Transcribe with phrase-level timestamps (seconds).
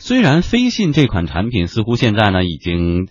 [0.00, 3.08] 虽然飞信这款产品似乎现在呢已经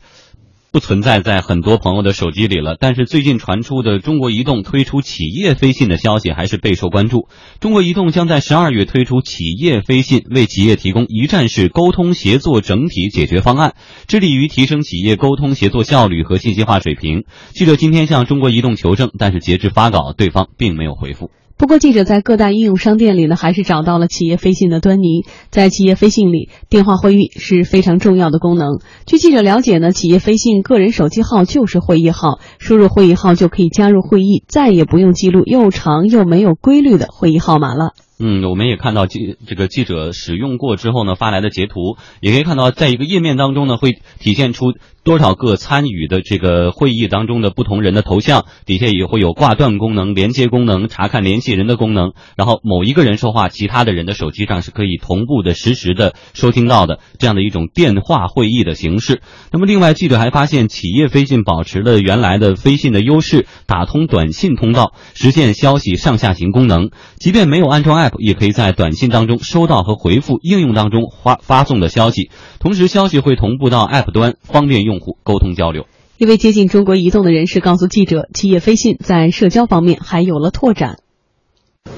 [0.71, 7.27] 不存在在很多朋友的手机里了，但是最近传出的中国移动推出企业飞信的消息还是备受关注。
[7.59, 13.73] 中国移动将在十二月推出企业飞信，为企业提供一站式沟通协作整体解决方案，
[14.07, 17.25] 致力于提升企业沟通协作效率和信息化水平。
[17.49, 21.31] 记者今天向中国移动求证，但是截至发稿，对方并没有回复。
[21.57, 25.25] 不过，记者在各大应用商店里呢，还是找到了企业飞信的端倪。
[25.49, 28.79] 在企业飞信里，电话会议是非常重要的功能。
[29.07, 37.93] 据记者了解呢，企业飞信个人手机号就是会议号，输入会议号就可以加入会议，再也不用记录又长又没有规律的会议号码了。
[38.19, 59.21] 嗯，我们也看到记这个记者使用过之后呢发来的截图，也可以看到在一个页面当中呢会体现出多少个参与的这个会议当中的不同人的头像，底下也会有挂断功能、连接功能、查看联系人的功能，然后某一个人说话，其他的人的手机上是可以同步的实时的收听到的这样的一种电话会议的形式。
[59.51, 66.89] 那么另外记者还发现，企业飞信保持了原来的飞信的优势，打通短信通道，实现消息上下行功能，
[67.19, 68.06] 即便没有安装爱。
[68.17, 75.85] 也可以在短信当中收到和回复应用当中发发送的消息，同时消息会同步到 App 端，方便用户沟通交流。
[76.17, 80.97] 一位接近中国移动的人士告诉记者，企业飞信在社交方面还有了拓展。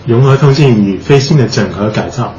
[0.06, 2.34] 融合通信与飞信的整合改造，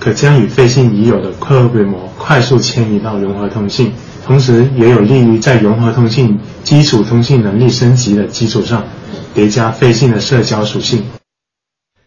[0.00, 3.92] 可将与飞信已有的客户规模快速迁移到融合通信，
[4.26, 8.84] 同时也有利于在融合通信基础通信能力升级的基础上，
[9.32, 11.04] 叠加飞信的社交属性。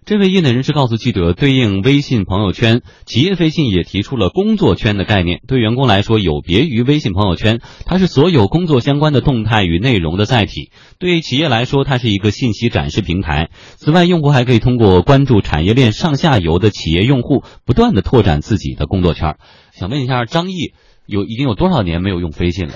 [0.05, 5.39] 这位业内人士告诉记者，对应微信朋友圈，企业飞信也提出了工作圈的概念。
[5.47, 13.49] 对员工来说，有别于微信朋友圈，它是所有工作相关的动态与内容的载体；对企业来说，它是一个信息展示平台。
[13.77, 19.37] 此外，用户还可以通过关注产业链上下游的企业用户，不断的拓展自己的工作圈。
[19.71, 20.73] 想问一下，张毅
[21.05, 22.73] 有已经有多少年没有用飞信了？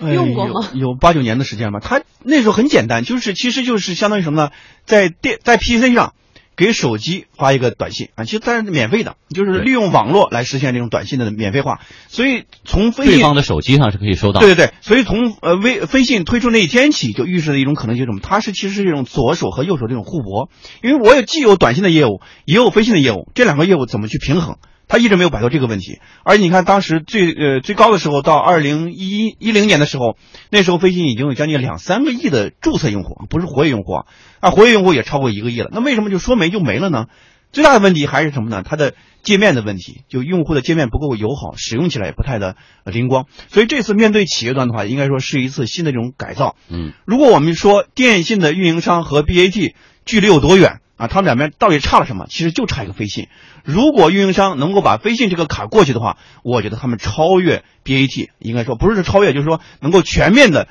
[0.14, 0.70] 用过吗？
[0.72, 1.80] 有八九年的时间吧。
[1.80, 4.50] 他那时候很简单，就是其实就是相当于什么呢？
[4.86, 6.14] 在电在 PC 上。
[6.56, 11.80] 给手机发一个短信啊，其实它是免费的，就是利用网络来实现这种短信的免费化。
[12.08, 14.40] 所以从飞信对方的手机上是可以收到。
[14.40, 18.20] 对对对，所以从呃微飞信推出那一天起，就预示了一种可能性，什么？
[18.22, 20.48] 它是其实是一种左手和右手这种互搏，
[20.82, 24.56] 因为我也既有短信的业务，也有飞信的业务，这两个业务怎么去平衡？
[24.88, 30.16] 他一直没有摆脱这个问题，而你看当时最呃最高的时候，到二零一一零年的时候，
[30.50, 34.06] 那时候飞信已经有将近两三个亿的注册用户，不是活跃用户啊，
[34.40, 35.70] 啊活跃用户也超过一个亿了。
[35.72, 37.06] 那为什么就说没就没了呢？
[37.52, 38.62] 最大的问题还是什么呢？
[38.64, 43.26] 它的界面的问题，就用户的界面不够友好，使用起来也不太的灵光。
[43.48, 46.54] 所以这次面对企业端的话，应该说是一次新的这种改造。
[46.68, 49.74] 嗯，如果我们说电信的运营商和 BAT
[50.04, 50.80] 距离有多远？
[50.96, 52.26] 啊，他们两边到底差了什么？
[52.28, 53.28] 其实就差一个飞信。
[53.64, 60.68] 如果运营商能够把飞信这个卡过去的话，我觉得他们超越 BAT，应该说不是超越，就是说能够全面的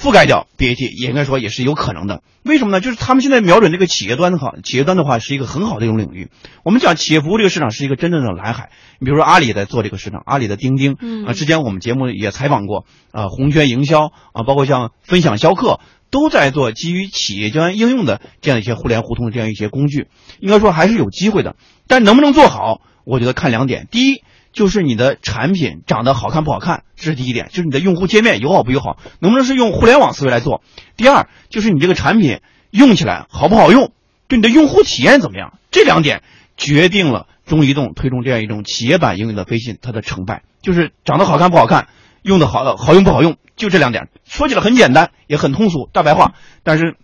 [0.00, 2.22] 覆盖掉 BAT，也应该说也是有可能的。
[2.42, 2.80] 为什么呢？
[2.80, 6.30] 就是他们现在瞄准这个企业端的话，企业端的话是一个很好的一种领域。
[6.64, 8.70] 我们讲企业服务这个市场是一个真正的蓝海。
[8.98, 10.96] 你比如说阿里在做这个市场，阿里的钉钉
[11.26, 15.80] 啊，之前我们节目也采访过啊，红圈营销啊，包括像分享销客。
[16.12, 20.08] 都在做基于企业端应用的这样一些互联互通的这样一些工具，
[20.40, 21.54] 应该说还是有机会的。
[21.86, 30.62] 但能不能做好，我觉得看两点：第一，就是你的产品长得好看不好看，这是第一点；就是你的用户界面友好不友好，能不能是用互联网思维来做；
[30.96, 32.40] 第二，就是你这个产品
[32.70, 33.92] 用起来好不好用，
[34.28, 35.58] 对你的用户体验怎么样。
[35.70, 36.22] 这两点
[36.56, 41.88] 决定了中移动推动这样一种企业版应用的飞信它的成败，就是长得好看不好看。
[42.22, 44.08] 用的好，好用不好用，就这两点。
[44.24, 46.34] 说起来很简单，也很通俗，大白话。
[46.62, 46.96] 但是，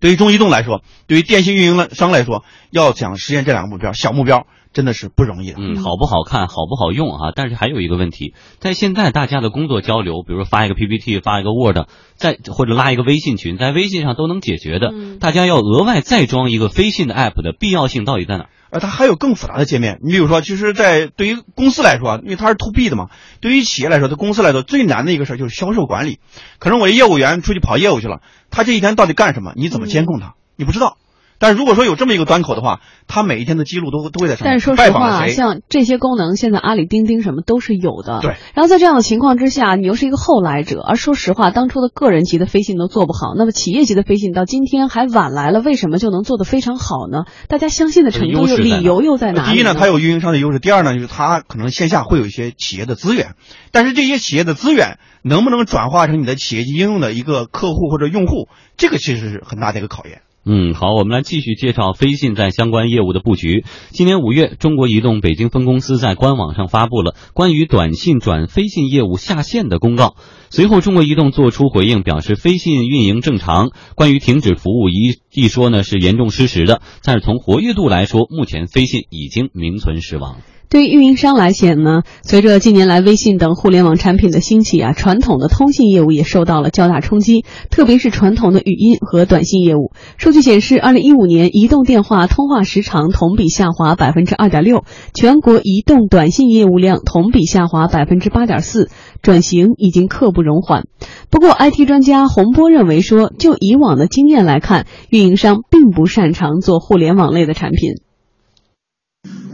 [0.00, 5.56] 对于中移动来说，对于电信运营商来说，要想实现这两个目标，小目标真的是不容易的。
[5.58, 7.32] 嗯，好不好看，好不好用啊？
[7.36, 14.92] 但是还有一个问题，在现在大家的工作交流，比如说发一个 PPT，发一个 Word，在或者拉一个微信群，在微信上都能解决的。
[15.20, 18.46] 大家要额外再装一个飞信的 App 的必要性到底在哪？
[18.70, 23.08] 呃它还有更复杂的界面，你比如说，其实，在对于公司来说，因为它是 to B 的嘛，
[23.40, 26.20] 对于企业来说，对公司来说最难的一个事儿就是销售管理。
[26.58, 29.52] 可能我的业务员出去跑业务去了，他这一天到底干什么？
[29.56, 30.34] 你怎么监控他？
[30.56, 30.96] 你不知道。
[31.40, 34.52] 但是如果说有这么一个端口的话，他每一天的记录都都会在上面。
[34.52, 38.20] 但是说实话，像这些功能，现在阿里钉钉什么都是有的。
[38.20, 38.36] 对。
[38.54, 47.24] 然后在这样的情况之下，你又是一个后来者，而说实话，当初的个人级的飞信都做不好，那么企业级的飞信到今天还晚来了，为什么就能做得非常好呢？
[47.48, 49.54] 大家相信的程度、理由又在哪里？
[49.54, 53.34] 第一呢，它有运营商的优势；第二呢，就是它可能线下会有一些企业的资源，
[53.72, 60.20] 但是这些企业的资源能不能转化成你的企业级应用的一个客户或者用户，这个其实是很大的一个考验。
[60.46, 63.62] 嗯，好，我们来继续介绍飞信在相关业务的布局。
[63.90, 70.16] 今年五月，中国移动北京分公司在官网上发布了关于短信转飞信业务下线的公告。
[70.48, 73.70] 随后，中国移动作出回应，表示飞信运营正常。
[73.94, 76.80] 关于停止服务一一说呢，是严重失实的。
[77.04, 80.38] 但是从活跃度来说，目前飞信已经名存实亡。
[80.70, 89.90] 对于运营商来讲呢，随着近年来微信等互联网产品的兴起啊，传统的通信业务也受到了较大冲击，特别是传统的语音和短信业务。
[90.16, 98.90] 数据显示，二零一五年移动电话通话时长同比下滑百分之二点六，全国移动短信业务量同比下滑百分之八点四，
[99.22, 100.84] 转型已经刻不容缓。
[101.30, 107.94] 不过，IT 专家洪波认为说，就以往的经验来看，运营商并不擅长做互联网类的产品。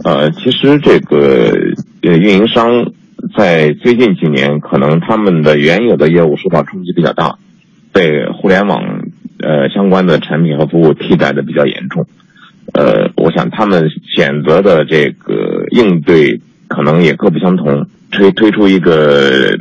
[0.06, 1.50] 呃，其实这个
[2.02, 2.92] 呃运营商
[3.36, 7.38] 在最近几年，可能他们的原有的业务受到冲击比较大，
[7.92, 8.80] 被互联网
[9.40, 12.06] 呃相关的产品和服务替代的比较严重。
[12.72, 19.58] 呃，我想他们选择的这个应对可能也各不相同，推推出一个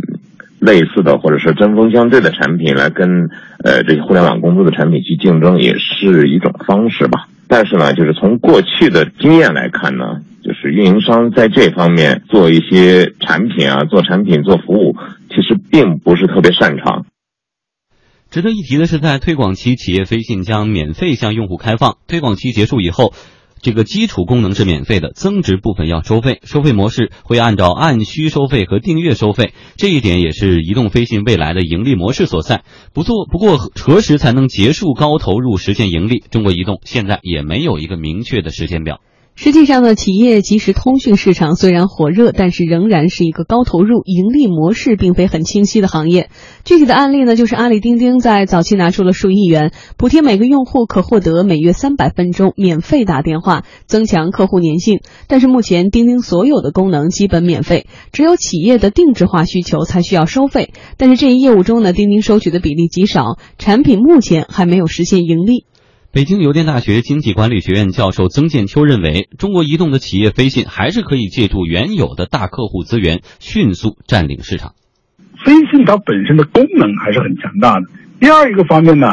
[0.59, 3.31] 类似的或者是针锋相对的产品来跟
[3.63, 7.27] 呃这些互联网公司的产品去竞争，也是一种方式吧。
[7.48, 10.21] 但是呢，就是从过去的经验来看呢，
[10.69, 14.95] 运营商在这方面做一些产品啊，做产品做服务，
[15.29, 17.06] 其实并不是特别擅长。
[18.29, 21.97] 值得一提的是，在推广期，企业飞信将免费向用户开放。
[22.07, 23.13] 推广期结束以后。
[23.62, 26.39] 这个基础功能是免费的，增值部分要收费。
[26.44, 32.63] 收费模式会按照按需收费和订阅收费，这一点也是移动飞信未来的盈利模式所在。
[32.94, 36.23] 不做，不过何时才能结束高投入实现盈利？
[36.29, 39.00] 中国移动现在也没有一个明确的时间表。
[39.35, 46.29] 实际上呢，企业即时通讯市场虽然火热，但是仍然是一个高投入、盈利模式并非很清晰的行业。
[46.63, 55.01] 具体的案例呢，就是阿里钉钉在早期拿出了数亿元补贴每个用户，可获得每月三百分钟免费打电话，增强客户粘性。
[55.27, 60.71] 但是目前钉钉所有的功能基本免费，只有企业的定制化需求才需要收费。
[60.97, 65.65] 但是这一业务中呢，钉钉收取的比例极少，产品目前还没有实现盈利。
[66.15, 74.75] 北京邮电大学经济管理学院教授曾建秋认为，中国移动的企业飞信还是可以借助原有的大客户资源，迅速占领市场。
[75.44, 77.88] 飞信它本身的功能还是很强大的。
[78.21, 79.09] 第二一个方面呢，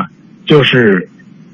[0.46, 1.08] 就是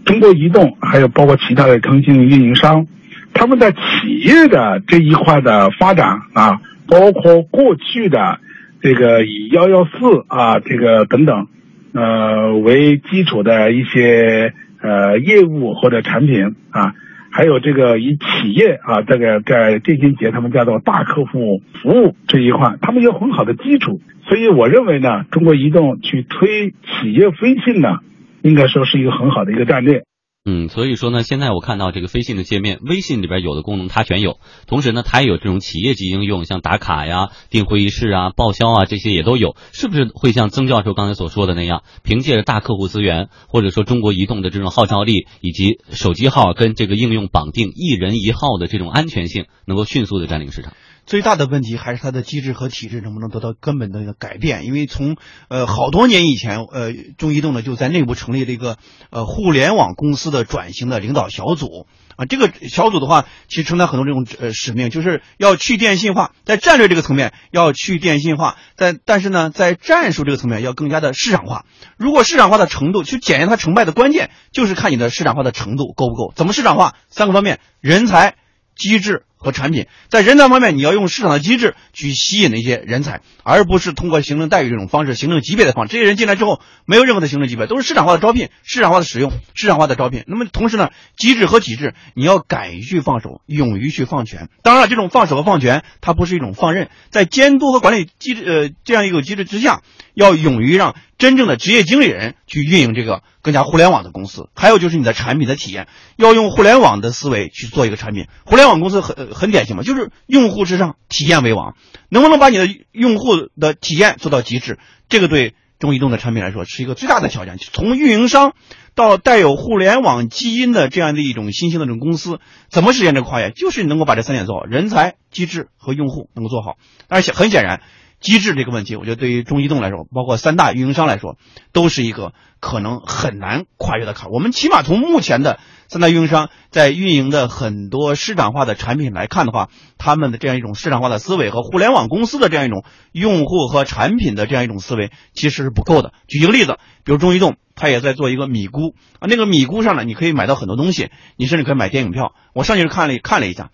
[0.05, 2.87] 中国移动还有包括其他的通信运营商，
[3.33, 3.79] 他们在企
[4.23, 8.39] 业的这一块的发展啊，包括过去的
[8.83, 11.47] 这个以幺幺四啊这个等等，
[11.95, 14.53] 呃为基础的一些。
[14.81, 16.95] 呃，业务或者产品啊，
[17.31, 27.99] 还有这个以企业啊，这个在电信节他们叫做大客户服务这一块，他们有很好的基础，所以我认为呢，中国移动去推企业飞信呢，
[28.43, 30.05] 应该说是一个很好的一个战略。
[30.51, 50.73] 嗯，所以说呢，现在我看到这个飞信的界面，微信里边有的功能它全有，同时呢，它也有这种企业级应用，像打卡呀、订会议室啊、报销啊这些也都有，是不是会像曾教授刚才所说的那样，凭借着大客户资源，或者说中国移动的这种号召力，以及手机号跟这个应用绑定一人一号的这种安全性，能够迅速的占领市场？
[51.09, 54.67] 最大的问题还是它的机制和体制能不能得到根本的一个改变？
[54.67, 55.17] 因为从
[55.49, 58.77] 呃好多年以前，呃中移动呢就在内部成立了一个
[59.09, 71.65] 呃互联网公司的转型的领导小组啊，这个小组的话其实承担很多这种呃使命，就是要去电信化，在战略这个层面要去电信化，在但是呢在战术这个层面要更加的市场化。
[71.97, 76.35] 如果市场化的程度去检验它成败的关键，就是看你的市场化的程度够不够。
[76.37, 76.97] 怎么市场化？
[77.09, 78.35] 三个方面：人才、
[78.77, 79.25] 机制。
[79.39, 85.93] 和产品在人才方面，你要用市场的机制去吸引那些人才，而不是通过行政待遇这种方式、行政级别的方式。
[85.93, 90.25] 这些人进来之后，没有任何的行政级别，都是市场化的招聘、市场化的使用、市场化的招聘。
[90.27, 94.49] 那么同时呢，机制和体制，你要敢于去放手，勇于去放权。
[94.63, 99.83] 当然了，这种放手和放权，它不是一种放任，在监督和管理机制呃这样一个机制之下，
[100.15, 104.49] 要勇于让真正的职业经理人去运营这个更加互联网的公司。
[104.55, 108.27] 还有就是你的产品的体验，要用互联网的思维去做一个产品。
[108.45, 109.28] 互联网公司很。
[109.35, 111.77] 很典型嘛，就是用户至上，体验为王。
[112.09, 114.79] 能不能把你的用户的体验做到极致？
[115.09, 117.57] 这个对中移动的产品来说是一个最大的挑战。
[117.59, 118.55] 从运营商
[118.95, 123.51] 到带有互联网基因的这样的一种新兴的这种公司，怎么实现这个跨越？
[123.51, 126.77] 就是你能够把这三点做好：人才、机制和用户能够做好。
[127.09, 127.81] 而且很显然，
[128.21, 131.37] 机制这个问题，我觉得对于中移动来说，包括三大运营商来说，
[131.73, 134.31] 都是一个可能很难跨越的坎。
[134.31, 146.13] 我们起码从目前的三大运营商在运营的很多市场化的产品来看的话，他们的这样一种市场化的思维和互联网公司的这样一种用户和产品的这样一种思维，其实是不够的。
[146.27, 152.35] 举一个例子，比如中移动，它也在做一个米咕啊，那个米咕上呢，你可以买到很多东西，你甚至可以买电影票。
[152.53, 153.71] 我上去看了看了一下。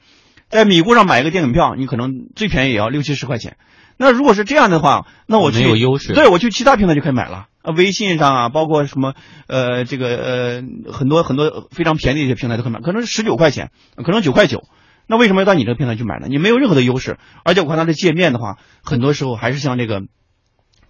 [0.51, 3.57] 在米咕上买一个电影票，你可能最便宜也要六七十块钱。
[3.97, 6.13] 那如果是这样的话，那我去没有优势。
[6.13, 9.15] 对我去其他平台就可以买了啊，微信上啊，包括什么
[9.47, 14.65] 呃，这个呃，很多很多非常便宜的一些平台都可以买，可能是十九块钱，可能九块九。
[15.07, 16.29] 那为什么要到你这个平台去买呢？
[16.29, 20.01] 你没有任何的优势，而且我看它的界面的话，很多时候还是像这个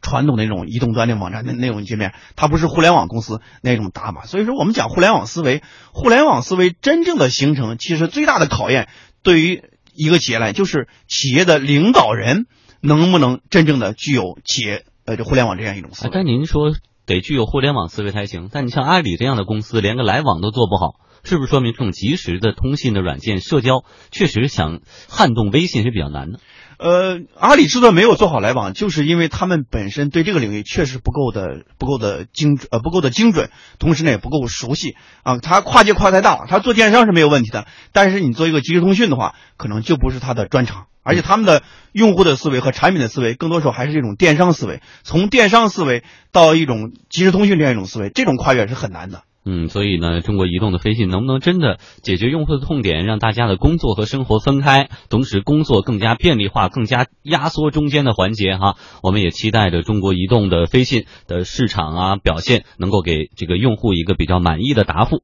[0.03, 4.25] 传统的那种移动端的网站的那种界面，它不是互联网公司那种打法。
[4.25, 8.89] 所以说，我们讲互联网思维，互联网思维真正的形成，其实最大的考验。
[9.25, 12.47] 对于一个企业来，就是企业的领导人
[12.87, 16.11] 能不能真正的具有企业呃这互联网这样一种思维。
[16.13, 16.73] 但您说
[17.07, 26.41] 得具有互联网思维才行，但你像阿里这样的公司，连个来往都做不好，是不是说明这种即时的通信的软件社交，确实想撼动微信是比较难的？
[26.79, 35.39] 呃，阿里之所以没有做好来往，就是因为他们本身对这个领域确实不够的、不够的精呃不够的精准，同时呢也不够熟悉啊。
[35.39, 40.87] 他跨界跨太大，他做电商是没有问题的，但是你做一个即时通讯的话，可能就不是他的专长。
[41.07, 41.63] 而且他们的
[41.93, 44.81] 用户的思维和产品的思维，更多时候还是这种电商思维。
[45.03, 46.03] 从电商思维
[46.33, 49.23] 到一种即时通讯这样一种思维，这种跨越是很难的。
[49.47, 58.77] 嗯，所以呢，中国移动的飞信能不能真的解决用户的痛点，让大家的工作和生活分开，同时工作更加便利化，更加压缩中间的环节哈？
[59.03, 65.13] 我们也期待着中国移动的飞信的市场啊表现，能够给这个用户一个比较满意的答复。